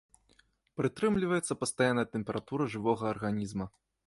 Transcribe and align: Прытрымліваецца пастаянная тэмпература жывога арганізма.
Прытрымліваецца 0.79 1.57
пастаянная 1.65 2.07
тэмпература 2.17 2.69
жывога 2.75 3.03
арганізма. 3.13 3.65